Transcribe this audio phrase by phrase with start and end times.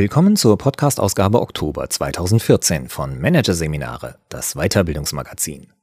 [0.00, 5.74] Willkommen zur Podcast-Ausgabe Oktober 2014 von Managerseminare, das Weiterbildungsmagazin.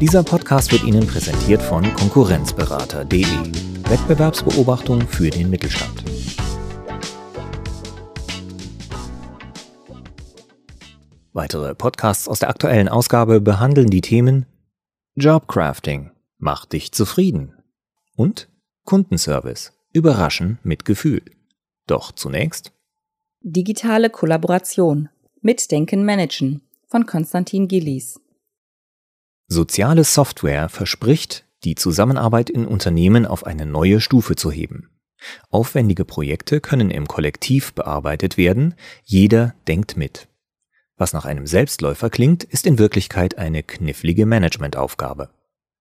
[0.00, 3.26] Dieser Podcast wird Ihnen präsentiert von Konkurrenzberater.de,
[3.90, 6.02] Wettbewerbsbeobachtung für den Mittelstand.
[11.34, 14.46] Weitere Podcasts aus der aktuellen Ausgabe behandeln die Themen
[15.16, 17.62] Jobcrafting, macht dich zufrieden
[18.16, 18.48] und
[18.84, 21.22] Kundenservice, überraschen mit Gefühl.
[21.86, 22.72] Doch zunächst
[23.40, 25.08] Digitale Kollaboration,
[25.40, 28.20] Mitdenken managen von Konstantin Gillies.
[29.48, 34.90] Soziale Software verspricht, die Zusammenarbeit in Unternehmen auf eine neue Stufe zu heben.
[35.50, 38.74] Aufwendige Projekte können im Kollektiv bearbeitet werden,
[39.04, 40.28] jeder denkt mit.
[40.96, 45.30] Was nach einem Selbstläufer klingt, ist in Wirklichkeit eine knifflige Managementaufgabe.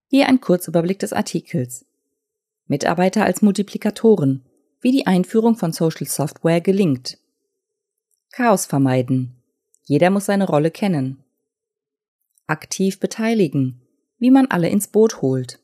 [0.08, 1.86] Hier ein Kurzüberblick des Artikels.
[2.68, 4.46] Mitarbeiter als Multiplikatoren,
[4.82, 7.18] wie die Einführung von Social Software gelingt.
[8.32, 9.36] Chaos vermeiden.
[9.86, 11.24] Jeder muss seine Rolle kennen.
[12.48, 13.82] Aktiv beteiligen,
[14.18, 15.60] wie man alle ins Boot holt.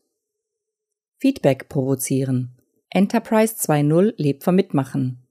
[1.17, 2.55] Feedback provozieren.
[2.89, 5.27] Enterprise 2.0 lebt vom Mitmachen.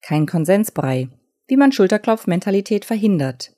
[0.00, 1.08] Kein Konsensbrei,
[1.46, 3.54] wie man Schulterklopfmentalität verhindert.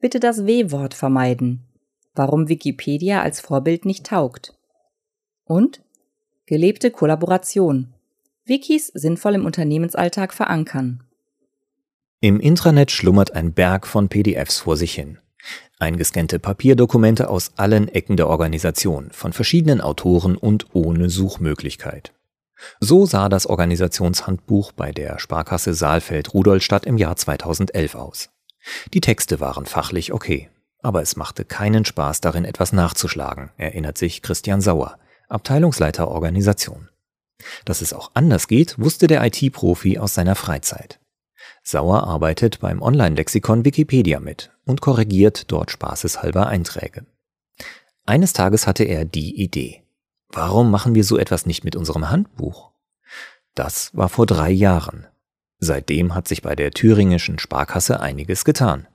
[0.00, 1.66] Bitte das W-Wort vermeiden.
[2.14, 4.54] Warum Wikipedia als Vorbild nicht taugt.
[5.44, 5.82] Und
[6.46, 7.92] gelebte Kollaboration.
[8.44, 11.02] Wikis sinnvoll im Unternehmensalltag verankern.
[12.20, 15.18] Im Intranet schlummert ein Berg von PDFs vor sich hin.
[15.78, 22.12] Eingescannte Papierdokumente aus allen Ecken der Organisation, von verschiedenen Autoren und ohne Suchmöglichkeit.
[22.78, 28.30] So sah das Organisationshandbuch bei der Sparkasse Saalfeld-Rudolstadt im Jahr 2011 aus.
[28.94, 30.48] Die Texte waren fachlich okay,
[30.80, 34.98] aber es machte keinen Spaß darin etwas nachzuschlagen, erinnert sich Christian Sauer,
[35.32, 36.88] Abteilungsleiter Organisation.
[37.64, 41.00] Dass es auch anders geht, wusste der IT-Profi aus seiner Freizeit.
[41.62, 47.06] Sauer arbeitet beim Online-Lexikon Wikipedia mit und korrigiert dort spaßeshalber Einträge.
[48.04, 49.82] Eines Tages hatte er die Idee.
[50.28, 52.72] Warum machen wir so etwas nicht mit unserem Handbuch?
[53.54, 55.06] Das war vor drei Jahren.
[55.58, 58.88] Seitdem hat sich bei der thüringischen Sparkasse einiges getan.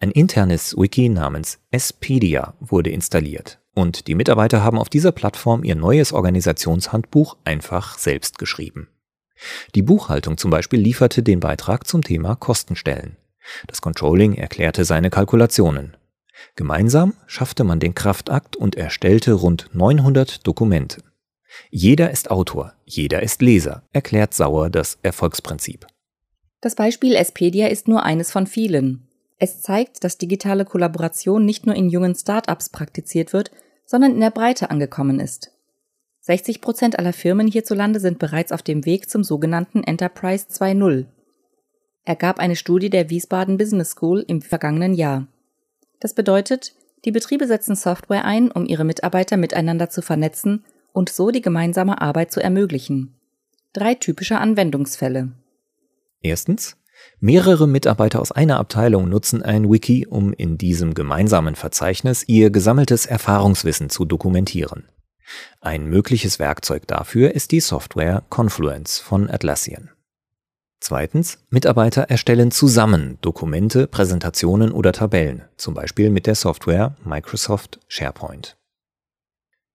[0.00, 5.76] Ein internes Wiki namens Espedia wurde installiert und die Mitarbeiter haben auf dieser Plattform ihr
[5.76, 8.88] neues Organisationshandbuch einfach selbst geschrieben.
[9.74, 13.18] Die Buchhaltung zum Beispiel lieferte den Beitrag zum Thema Kostenstellen.
[13.66, 15.94] Das Controlling erklärte seine Kalkulationen.
[16.54, 21.02] Gemeinsam schaffte man den Kraftakt und erstellte rund 900 Dokumente.
[21.70, 25.86] Jeder ist Autor, jeder ist Leser, erklärt Sauer das Erfolgsprinzip.
[26.62, 29.06] Das Beispiel Espedia ist nur eines von vielen.
[29.38, 33.50] Es zeigt, dass digitale Kollaboration nicht nur in jungen Start-ups praktiziert wird,
[33.86, 35.52] sondern in der Breite angekommen ist.
[36.20, 41.06] 60 Prozent aller Firmen hierzulande sind bereits auf dem Weg zum sogenannten Enterprise 2.0.
[42.04, 45.28] Ergab eine Studie der Wiesbaden Business School im vergangenen Jahr.
[46.00, 51.30] Das bedeutet, die Betriebe setzen Software ein, um ihre Mitarbeiter miteinander zu vernetzen und so
[51.30, 53.14] die gemeinsame Arbeit zu ermöglichen.
[53.72, 55.32] Drei typische Anwendungsfälle.
[56.22, 56.76] Erstens.
[57.20, 63.06] Mehrere Mitarbeiter aus einer Abteilung nutzen ein Wiki, um in diesem gemeinsamen Verzeichnis ihr gesammeltes
[63.06, 64.88] Erfahrungswissen zu dokumentieren.
[65.60, 69.90] Ein mögliches Werkzeug dafür ist die Software Confluence von Atlassian.
[70.78, 78.56] Zweitens, Mitarbeiter erstellen zusammen Dokumente, Präsentationen oder Tabellen, zum Beispiel mit der Software Microsoft SharePoint.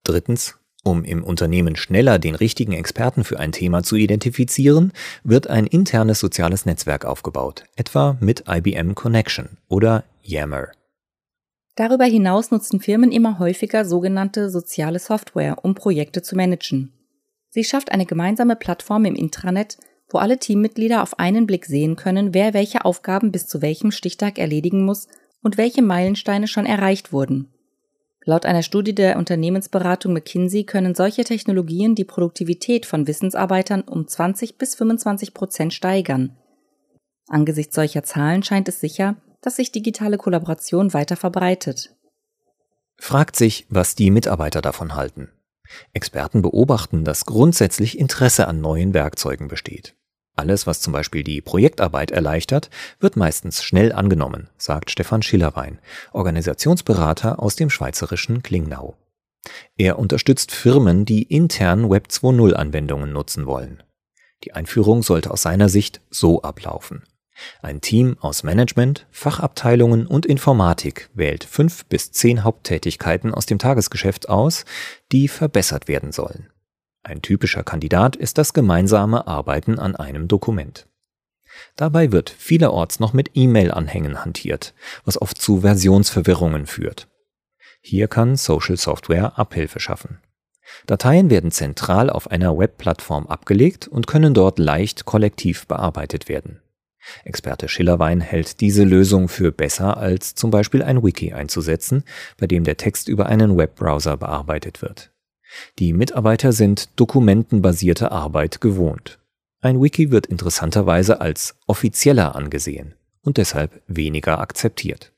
[0.04, 5.66] Drittens, um im Unternehmen schneller den richtigen Experten für ein Thema zu identifizieren, wird ein
[5.66, 10.68] internes soziales Netzwerk aufgebaut, etwa mit IBM Connection oder Yammer.
[11.74, 16.92] Darüber hinaus nutzen Firmen immer häufiger sogenannte soziale Software, um Projekte zu managen.
[17.48, 19.78] Sie schafft eine gemeinsame Plattform im Intranet,
[20.10, 24.38] wo alle Teammitglieder auf einen Blick sehen können, wer welche Aufgaben bis zu welchem Stichtag
[24.38, 25.06] erledigen muss
[25.42, 27.51] und welche Meilensteine schon erreicht wurden.
[28.24, 34.58] Laut einer Studie der Unternehmensberatung McKinsey können solche Technologien die Produktivität von Wissensarbeitern um 20
[34.58, 36.36] bis 25 Prozent steigern.
[37.28, 41.96] Angesichts solcher Zahlen scheint es sicher, dass sich digitale Kollaboration weiter verbreitet.
[42.96, 45.30] Fragt sich, was die Mitarbeiter davon halten.
[45.92, 49.96] Experten beobachten, dass grundsätzlich Interesse an neuen Werkzeugen besteht.
[50.34, 52.70] Alles, was zum Beispiel die Projektarbeit erleichtert,
[53.00, 55.78] wird meistens schnell angenommen, sagt Stefan Schillerwein,
[56.12, 58.96] Organisationsberater aus dem schweizerischen Klingnau.
[59.76, 63.82] Er unterstützt Firmen, die intern Web 2.0 Anwendungen nutzen wollen.
[64.44, 67.04] Die Einführung sollte aus seiner Sicht so ablaufen.
[67.60, 74.28] Ein Team aus Management, Fachabteilungen und Informatik wählt fünf bis zehn Haupttätigkeiten aus dem Tagesgeschäft
[74.28, 74.64] aus,
[75.10, 76.51] die verbessert werden sollen.
[77.04, 80.86] Ein typischer Kandidat ist das gemeinsame Arbeiten an einem Dokument.
[81.76, 84.72] Dabei wird vielerorts noch mit E-Mail-Anhängen hantiert,
[85.04, 87.08] was oft zu Versionsverwirrungen führt.
[87.80, 90.20] Hier kann Social Software Abhilfe schaffen.
[90.86, 96.62] Dateien werden zentral auf einer Webplattform abgelegt und können dort leicht kollektiv bearbeitet werden.
[97.24, 102.04] Experte Schillerwein hält diese Lösung für besser als zum Beispiel ein Wiki einzusetzen,
[102.38, 105.11] bei dem der Text über einen Webbrowser bearbeitet wird.
[105.78, 109.18] Die Mitarbeiter sind dokumentenbasierte Arbeit gewohnt.
[109.60, 115.12] Ein Wiki wird interessanterweise als offizieller angesehen und deshalb weniger akzeptiert.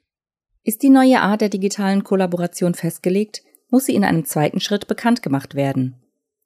[0.63, 5.23] Ist die neue Art der digitalen Kollaboration festgelegt, muss sie in einem zweiten Schritt bekannt
[5.23, 5.97] gemacht werden.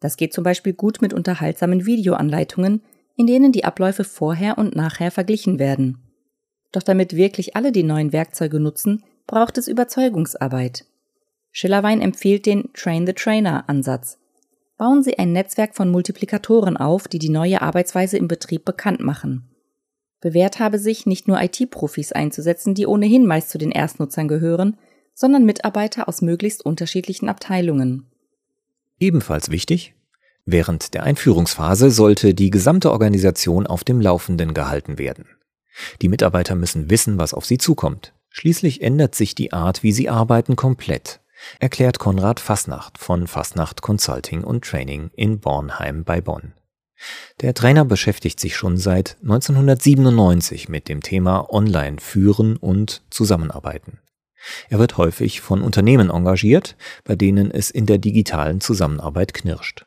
[0.00, 2.82] Das geht zum Beispiel gut mit unterhaltsamen Videoanleitungen,
[3.16, 5.98] in denen die Abläufe vorher und nachher verglichen werden.
[6.72, 10.84] Doch damit wirklich alle die neuen Werkzeuge nutzen, braucht es Überzeugungsarbeit.
[11.52, 14.18] Schillerwein empfiehlt den Train the Trainer Ansatz.
[14.76, 19.48] Bauen Sie ein Netzwerk von Multiplikatoren auf, die die neue Arbeitsweise im Betrieb bekannt machen.
[20.20, 24.76] Bewährt habe sich, nicht nur IT-Profis einzusetzen, die ohnehin meist zu den Erstnutzern gehören,
[25.14, 28.06] sondern Mitarbeiter aus möglichst unterschiedlichen Abteilungen.
[29.00, 29.94] Ebenfalls wichtig,
[30.44, 35.26] während der Einführungsphase sollte die gesamte Organisation auf dem Laufenden gehalten werden.
[36.02, 38.12] Die Mitarbeiter müssen wissen, was auf sie zukommt.
[38.30, 41.20] Schließlich ändert sich die Art, wie sie arbeiten, komplett,
[41.60, 46.54] erklärt Konrad Fasnacht von Fasnacht Consulting und Training in Bornheim bei Bonn.
[47.40, 54.00] Der Trainer beschäftigt sich schon seit 1997 mit dem Thema Online führen und Zusammenarbeiten.
[54.68, 59.86] Er wird häufig von Unternehmen engagiert, bei denen es in der digitalen Zusammenarbeit knirscht.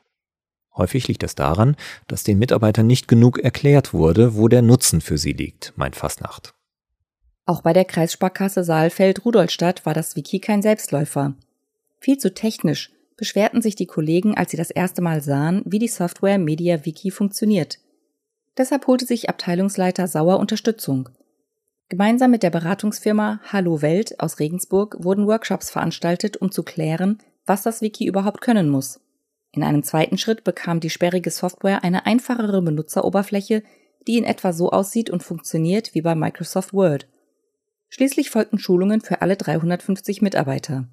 [0.76, 1.76] Häufig liegt es daran,
[2.08, 6.54] dass den Mitarbeitern nicht genug erklärt wurde, wo der Nutzen für sie liegt, meint Fasnacht.
[7.52, 11.36] Auch bei der Kreissparkasse Saalfeld-Rudolstadt war das Wiki kein Selbstläufer.
[12.00, 15.90] Viel zu technisch beschwerten sich die Kollegen, als sie das erste Mal sahen, wie die
[15.90, 17.80] Software MediaWiki funktioniert.
[18.58, 21.10] Deshalb holte sich Abteilungsleiter Sauer Unterstützung.
[21.90, 27.64] Gemeinsam mit der Beratungsfirma Hallo Welt aus Regensburg wurden Workshops veranstaltet, um zu klären, was
[27.64, 29.02] das Wiki überhaupt können muss.
[29.52, 33.62] In einem zweiten Schritt bekam die sperrige Software eine einfachere Benutzeroberfläche,
[34.08, 37.08] die in etwa so aussieht und funktioniert wie bei Microsoft Word.
[37.94, 40.88] Schließlich folgten Schulungen für alle 350 Mitarbeiter.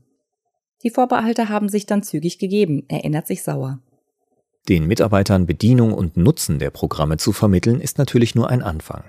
[0.82, 3.78] Die Vorbehalte haben sich dann zügig gegeben, erinnert sich Sauer.
[4.68, 9.04] Den Mitarbeitern Bedienung und Nutzen der Programme zu vermitteln, ist natürlich nur ein Anfang.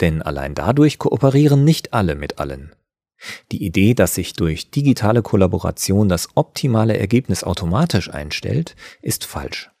[0.00, 2.72] Denn allein dadurch kooperieren nicht alle mit allen.
[3.50, 9.72] Die Idee, dass sich durch digitale Kollaboration das optimale Ergebnis automatisch einstellt, ist falsch.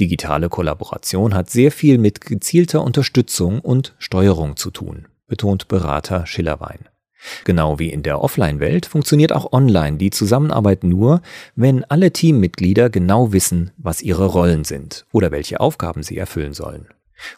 [0.00, 6.90] Digitale Kollaboration hat sehr viel mit gezielter Unterstützung und Steuerung zu tun, betont Berater Schillerwein.
[7.44, 11.22] Genau wie in der Offline-Welt funktioniert auch online die Zusammenarbeit nur,
[11.56, 16.88] wenn alle Teammitglieder genau wissen, was ihre Rollen sind oder welche Aufgaben sie erfüllen sollen.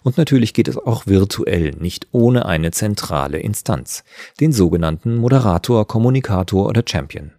[0.02, 4.02] Und natürlich geht es auch virtuell, nicht ohne eine zentrale Instanz,
[4.40, 7.30] den sogenannten Moderator, Kommunikator oder Champion.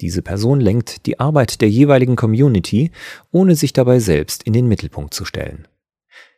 [0.00, 2.90] Diese Person lenkt die Arbeit der jeweiligen Community,
[3.32, 5.68] ohne sich dabei selbst in den Mittelpunkt zu stellen.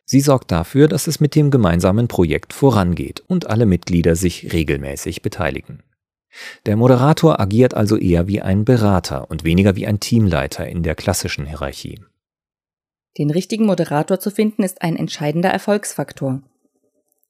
[0.09, 5.21] Sie sorgt dafür, dass es mit dem gemeinsamen Projekt vorangeht und alle Mitglieder sich regelmäßig
[5.21, 5.83] beteiligen.
[6.65, 10.95] Der Moderator agiert also eher wie ein Berater und weniger wie ein Teamleiter in der
[10.95, 11.99] klassischen Hierarchie.
[13.17, 16.41] Den richtigen Moderator zu finden ist ein entscheidender Erfolgsfaktor.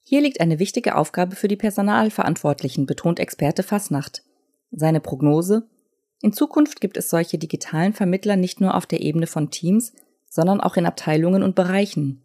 [0.04, 4.22] Hier liegt eine wichtige Aufgabe für die Personalverantwortlichen, betont Experte Fasnacht.
[4.70, 5.66] Seine Prognose?
[6.22, 9.94] In Zukunft gibt es solche digitalen Vermittler nicht nur auf der Ebene von Teams,
[10.30, 12.22] sondern auch in Abteilungen und Bereichen.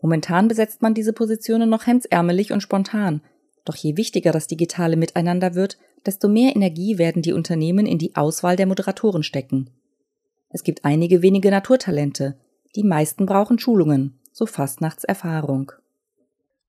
[0.00, 3.20] Momentan besetzt man diese Positionen noch hemdsärmelig und spontan.
[3.64, 8.16] Doch je wichtiger das digitale Miteinander wird, desto mehr Energie werden die Unternehmen in die
[8.16, 9.70] Auswahl der Moderatoren stecken.
[10.50, 12.36] Es gibt einige wenige Naturtalente,
[12.76, 15.72] die meisten brauchen Schulungen, so Fastnachtserfahrung.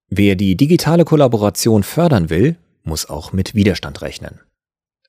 [0.10, 4.40] Wer die digitale Kollaboration fördern will, muss auch mit Widerstand rechnen.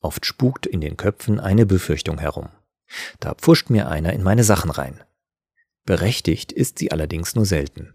[0.03, 2.49] Oft spukt in den Köpfen eine Befürchtung herum.
[3.19, 5.01] Da pfuscht mir einer in meine Sachen rein.
[5.85, 7.95] Berechtigt ist sie allerdings nur selten.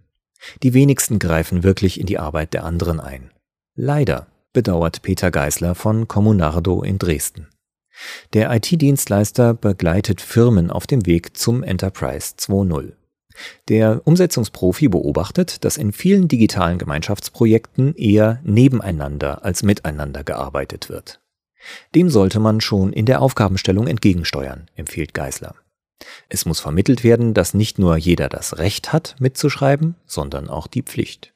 [0.63, 3.31] Die wenigsten greifen wirklich in die Arbeit der anderen ein.
[3.75, 7.47] Leider, bedauert Peter Geisler von Communardo in Dresden.
[8.33, 12.93] Der IT-Dienstleister begleitet Firmen auf dem Weg zum Enterprise 2.0.
[13.67, 21.19] Der Umsetzungsprofi beobachtet, dass in vielen digitalen Gemeinschaftsprojekten eher nebeneinander als miteinander gearbeitet wird.
[21.95, 25.55] Dem sollte man schon in der Aufgabenstellung entgegensteuern, empfiehlt Geisler.
[26.29, 30.83] Es muss vermittelt werden, dass nicht nur jeder das Recht hat, mitzuschreiben, sondern auch die
[30.83, 31.33] Pflicht.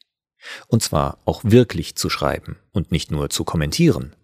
[0.68, 4.16] Und zwar auch wirklich zu schreiben und nicht nur zu kommentieren.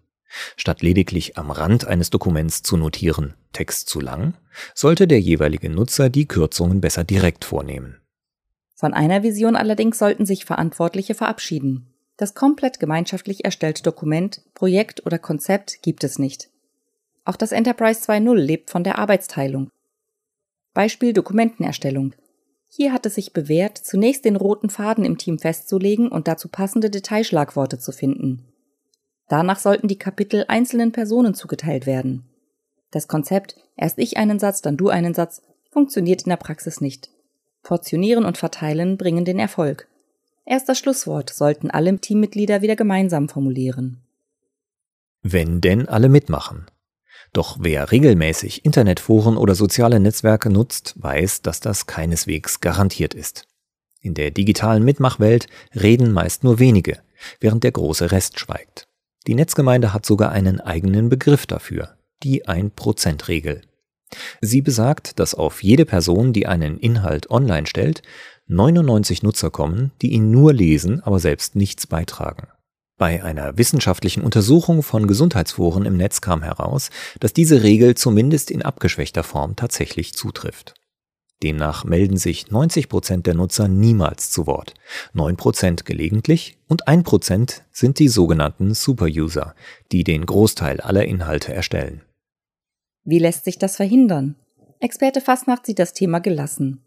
[0.56, 4.34] Statt lediglich am Rand eines Dokuments zu notieren, Text zu lang,
[4.74, 8.00] sollte der jeweilige Nutzer die Kürzungen besser direkt vornehmen.
[8.74, 11.94] Von einer Vision allerdings sollten sich Verantwortliche verabschieden.
[12.18, 16.50] Das komplett gemeinschaftlich erstellte Dokument, Projekt oder Konzept gibt es nicht.
[17.24, 19.70] Auch das Enterprise 2.0 lebt von der Arbeitsteilung.
[20.76, 22.12] Beispiel Dokumentenerstellung.
[22.68, 26.90] Hier hat es sich bewährt, zunächst den roten Faden im Team festzulegen und dazu passende
[26.90, 28.44] Detailschlagworte zu finden.
[29.26, 32.26] Danach sollten die Kapitel einzelnen Personen zugeteilt werden.
[32.90, 35.40] Das Konzept, erst ich einen Satz, dann du einen Satz,
[35.70, 37.08] funktioniert in der Praxis nicht.
[37.62, 39.88] Portionieren und verteilen bringen den Erfolg.
[40.44, 44.02] Erst das Schlusswort sollten alle Teammitglieder wieder gemeinsam formulieren.
[45.22, 46.66] Wenn denn alle mitmachen.
[47.32, 53.46] Doch wer regelmäßig Internetforen oder soziale Netzwerke nutzt, weiß, dass das keineswegs garantiert ist.
[54.00, 56.98] In der digitalen Mitmachwelt reden meist nur wenige,
[57.40, 58.88] während der große Rest schweigt.
[59.26, 63.62] Die Netzgemeinde hat sogar einen eigenen Begriff dafür, die 1%-Regel.
[64.40, 68.02] Sie besagt, dass auf jede Person, die einen Inhalt online stellt,
[68.46, 72.46] 99 Nutzer kommen, die ihn nur lesen, aber selbst nichts beitragen.
[72.98, 76.88] Bei einer wissenschaftlichen Untersuchung von Gesundheitsforen im Netz kam heraus,
[77.20, 80.74] dass diese Regel zumindest in abgeschwächter Form tatsächlich zutrifft.
[81.42, 84.72] Demnach melden sich 90 Prozent der Nutzer niemals zu Wort,
[85.12, 89.54] 9 Prozent gelegentlich und 1 Prozent sind die sogenannten Superuser,
[89.92, 92.00] die den Großteil aller Inhalte erstellen.
[93.04, 94.36] Wie lässt sich das verhindern?
[94.80, 96.80] Experte Fastnacht sieht das Thema gelassen.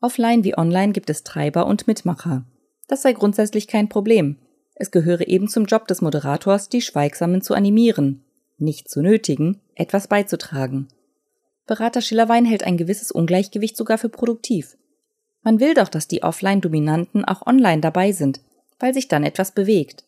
[0.00, 2.44] Offline wie online gibt es Treiber und Mitmacher.
[2.88, 4.36] Das sei grundsätzlich kein Problem.
[4.78, 8.22] Es gehöre eben zum Job des Moderators, die Schweigsamen zu animieren,
[8.58, 10.88] nicht zu nötigen, etwas beizutragen.
[11.66, 14.76] Berater Schillerwein hält ein gewisses Ungleichgewicht sogar für produktiv.
[15.42, 18.40] Man will doch, dass die Offline-Dominanten auch online dabei sind,
[18.78, 20.04] weil sich dann etwas bewegt.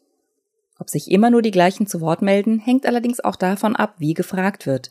[0.78, 4.14] Ob sich immer nur die gleichen zu Wort melden, hängt allerdings auch davon ab, wie
[4.14, 4.90] gefragt wird.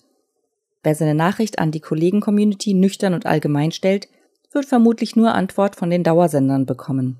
[0.84, 4.07] Wer seine Nachricht an die Kollegen-Community nüchtern und allgemein stellt,
[4.51, 7.19] wird vermutlich nur Antwort von den Dauersendern bekommen.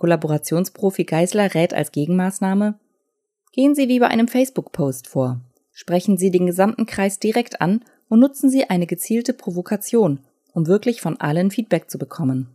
[0.00, 2.78] Kollaborationsprofi Geisler rät als Gegenmaßnahme,
[3.52, 5.42] gehen Sie wie bei einem Facebook-Post vor.
[5.72, 10.20] Sprechen Sie den gesamten Kreis direkt an und nutzen Sie eine gezielte Provokation,
[10.54, 12.48] um wirklich von allen Feedback zu bekommen.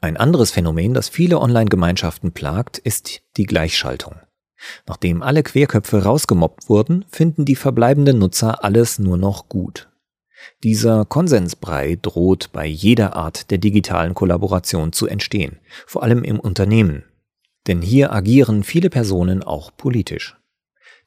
[0.00, 4.16] Ein anderes Phänomen, das viele Online-Gemeinschaften plagt, ist die Gleichschaltung.
[4.84, 9.88] Nachdem alle Querköpfe rausgemobbt wurden, finden die verbleibenden Nutzer alles nur noch gut.
[10.62, 17.04] Dieser Konsensbrei droht bei jeder Art der digitalen Kollaboration zu entstehen, vor allem im Unternehmen.
[17.66, 20.36] Denn hier agieren viele Personen auch politisch.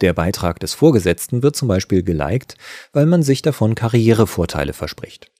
[0.01, 2.55] Der Beitrag des Vorgesetzten wird zum Beispiel geliked,
[2.93, 5.31] weil man sich davon Karrierevorteile verspricht.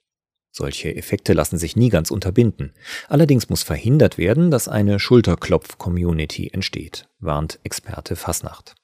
[0.51, 2.73] Solche Effekte lassen sich nie ganz unterbinden.
[3.07, 8.75] Allerdings muss verhindert werden, dass eine Schulterklopf-Community entsteht, warnt Experte Fasnacht.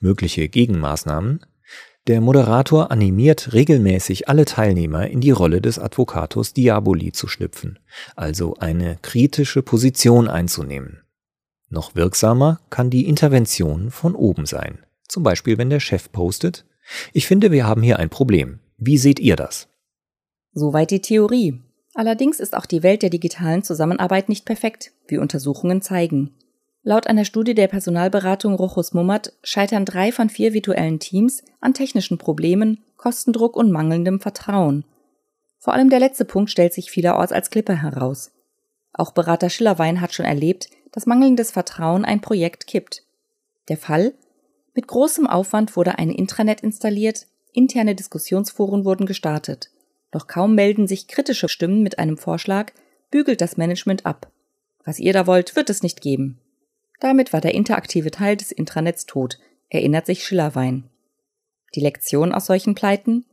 [0.00, 1.44] Mögliche Gegenmaßnahmen
[2.08, 7.78] der Moderator animiert regelmäßig alle Teilnehmer in die Rolle des Advocatus Diaboli zu schlüpfen,
[8.16, 11.02] also eine kritische Position einzunehmen.
[11.68, 14.78] Noch wirksamer kann die Intervention von oben sein.
[15.06, 16.64] Zum Beispiel, wenn der Chef postet,
[17.12, 18.60] ich finde, wir haben hier ein Problem.
[18.78, 19.68] Wie seht ihr das?
[20.52, 21.60] Soweit die Theorie.
[21.92, 26.30] Allerdings ist auch die Welt der digitalen Zusammenarbeit nicht perfekt, wie Untersuchungen zeigen.
[26.82, 32.18] Laut einer Studie der Personalberatung Rochus Mummert scheitern drei von vier virtuellen Teams an technischen
[32.18, 34.84] Problemen, Kostendruck und mangelndem Vertrauen.
[35.58, 38.30] Vor allem der letzte Punkt stellt sich vielerorts als Klippe heraus.
[38.92, 43.04] Auch Berater Schillerwein hat schon erlebt, dass mangelndes Vertrauen ein Projekt kippt.
[43.68, 44.14] Der Fall?
[44.74, 49.70] Mit großem Aufwand wurde ein Intranet installiert, interne Diskussionsforen wurden gestartet.
[50.10, 52.72] Doch kaum melden sich kritische Stimmen mit einem Vorschlag,
[53.10, 54.30] bügelt das Management ab.
[54.84, 56.40] Was ihr da wollt, wird es nicht geben.
[57.00, 59.38] Damit war der interaktive Teil des Intranets tot,
[59.68, 60.88] erinnert sich Schillerwein.
[61.74, 63.26] Die Lektion aus solchen Pleiten?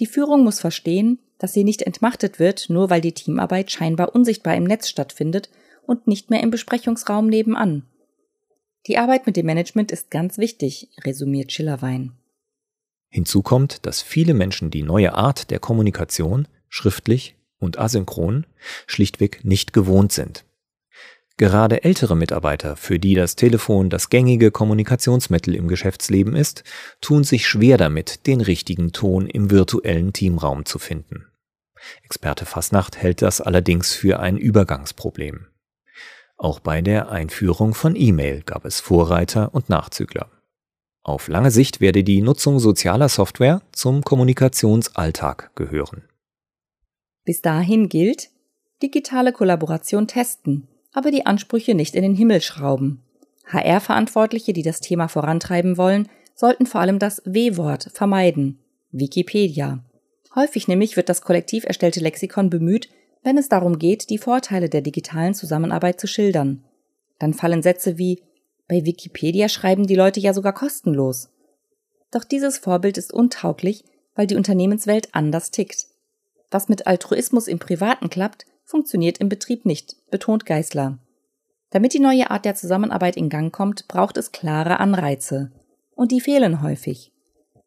[0.00, 4.54] Die Führung muss verstehen, dass sie nicht entmachtet wird, nur weil die Teamarbeit scheinbar unsichtbar
[4.56, 5.50] im Netz stattfindet
[5.86, 7.86] und nicht mehr im Besprechungsraum nebenan.
[8.86, 12.12] Die Arbeit mit dem Management ist ganz wichtig, resümiert Schillerwein.
[13.08, 18.46] Hinzu kommt, dass viele Menschen die neue Art der Kommunikation, schriftlich und asynchron,
[18.86, 20.45] schlichtweg nicht gewohnt sind.
[21.38, 26.64] Gerade ältere Mitarbeiter, für die das Telefon das gängige Kommunikationsmittel im Geschäftsleben ist,
[27.02, 31.26] tun sich schwer damit, den richtigen Ton im virtuellen Teamraum zu finden.
[32.02, 35.46] Experte Fasnacht hält das allerdings für ein Übergangsproblem.
[36.38, 40.30] Auch bei der Einführung von E-Mail gab es Vorreiter und Nachzügler.
[41.02, 46.02] Auf lange Sicht werde die Nutzung sozialer Software zum Kommunikationsalltag gehören.
[47.24, 48.30] Bis dahin gilt,
[48.82, 53.02] digitale Kollaboration testen, aber die Ansprüche nicht in den Himmel schrauben.
[53.44, 58.60] HR-Verantwortliche, die das Thema vorantreiben wollen, sollten vor allem das W-Wort vermeiden.
[58.92, 59.84] Wikipedia.
[60.34, 62.88] Häufig nämlich wird das kollektiv erstellte Lexikon bemüht,
[63.22, 66.64] wenn es darum geht, die Vorteile der digitalen Zusammenarbeit zu schildern.
[67.18, 68.22] Dann fallen Sätze wie
[68.66, 71.28] bei Wikipedia schreiben die Leute ja sogar kostenlos.
[72.10, 73.84] Doch dieses Vorbild ist untauglich,
[74.14, 75.88] weil die Unternehmenswelt anders tickt.
[76.50, 80.98] Was mit Altruismus im Privaten klappt, funktioniert im Betrieb nicht, betont Geißler.
[81.70, 85.52] Damit die neue Art der Zusammenarbeit in Gang kommt, braucht es klare Anreize.
[85.94, 87.12] Und die fehlen häufig.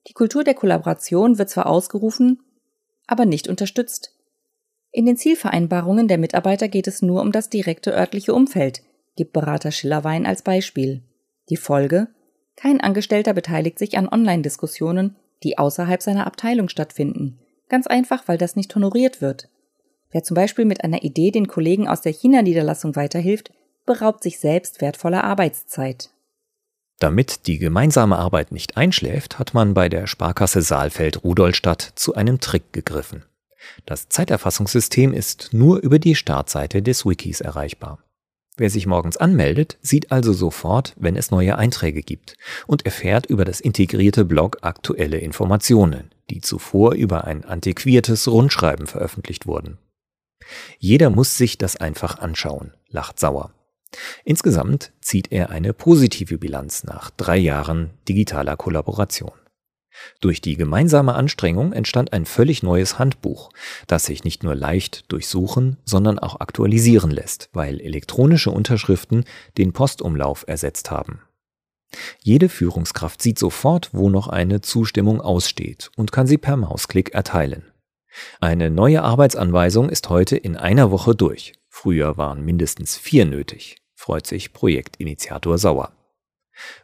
[0.07, 2.41] Die Kultur der Kollaboration wird zwar ausgerufen,
[3.07, 4.15] aber nicht unterstützt.
[4.91, 8.81] In den Zielvereinbarungen der Mitarbeiter geht es nur um das direkte örtliche Umfeld,
[9.15, 11.03] gibt Berater Schillerwein als Beispiel.
[11.49, 12.07] Die Folge?
[12.55, 17.39] Kein Angestellter beteiligt sich an Online-Diskussionen, die außerhalb seiner Abteilung stattfinden.
[17.69, 19.49] Ganz einfach, weil das nicht honoriert wird.
[20.11, 23.51] Wer zum Beispiel mit einer Idee den Kollegen aus der China-Niederlassung weiterhilft,
[23.85, 26.09] beraubt sich selbst wertvoller Arbeitszeit.
[26.99, 32.73] Damit die gemeinsame Arbeit nicht einschläft, hat man bei der Sparkasse Saalfeld-Rudolstadt zu einem Trick
[32.73, 33.23] gegriffen.
[33.85, 37.99] Das Zeiterfassungssystem ist nur über die Startseite des Wikis erreichbar.
[38.57, 42.35] Wer sich morgens anmeldet, sieht also sofort, wenn es neue Einträge gibt
[42.67, 49.47] und erfährt über das integrierte Blog aktuelle Informationen, die zuvor über ein antiquiertes Rundschreiben veröffentlicht
[49.47, 49.77] wurden.
[50.77, 53.53] Jeder muss sich das einfach anschauen, lacht Sauer.
[54.23, 59.31] Insgesamt zieht er eine positive Bilanz nach drei Jahren digitaler Kollaboration.
[60.21, 63.49] Durch die gemeinsame Anstrengung entstand ein völlig neues Handbuch,
[63.87, 69.25] das sich nicht nur leicht durchsuchen, sondern auch aktualisieren lässt, weil elektronische Unterschriften
[69.57, 71.21] den Postumlauf ersetzt haben.
[72.21, 77.63] Jede Führungskraft sieht sofort, wo noch eine Zustimmung aussteht und kann sie per Mausklick erteilen.
[78.39, 81.53] Eine neue Arbeitsanweisung ist heute in einer Woche durch.
[81.67, 85.93] Früher waren mindestens vier nötig, freut sich Projektinitiator Sauer.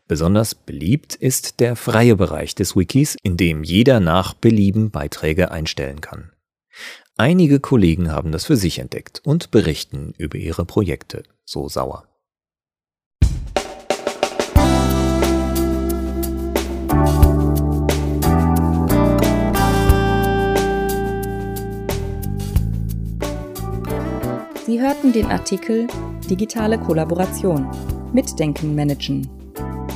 [0.07, 6.01] Besonders beliebt ist der freie Bereich des Wikis, in dem jeder nach Belieben Beiträge einstellen
[6.01, 6.31] kann.
[7.17, 12.07] Einige Kollegen haben das für sich entdeckt und berichten über ihre Projekte, so Sauer.
[24.85, 25.87] Hörten den Artikel
[26.29, 27.67] Digitale Kollaboration.
[28.13, 29.27] Mitdenken managen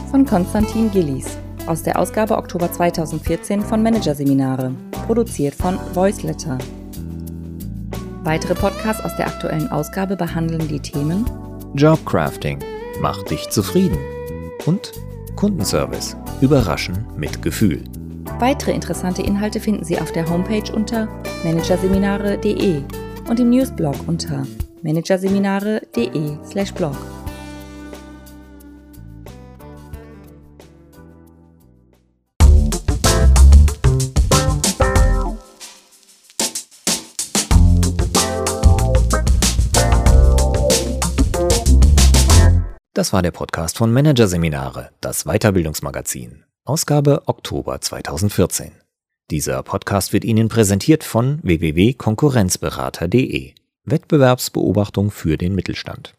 [0.10, 4.74] von Konstantin Gillies aus der Ausgabe Oktober 2014 von Managerseminare,
[5.06, 6.58] produziert von Voiceletter.
[8.24, 11.24] Weitere Podcasts aus der aktuellen Ausgabe behandeln die Themen
[11.76, 12.58] Jobcrafting,
[13.00, 14.00] mach dich zufrieden
[14.66, 14.92] und
[15.36, 17.84] Kundenservice, überraschen mit Gefühl.
[18.40, 21.08] Weitere interessante Inhalte finden Sie auf der Homepage unter
[21.44, 22.82] managerseminare.de
[23.30, 24.48] und im Newsblog unter
[24.84, 26.96] managerseminare.de/blog.
[43.00, 48.74] Das war der Podcast von Managerseminare, das Weiterbildungsmagazin, Ausgabe Oktober 2014.
[49.32, 53.54] Dieser Podcast wird Ihnen präsentiert von www.konkurrenzberater.de.
[53.92, 56.14] Wettbewerbsbeobachtung für den Mittelstand.